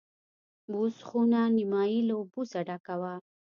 [0.71, 3.13] بوس خونه نیمایي له بوسو ډکه وه.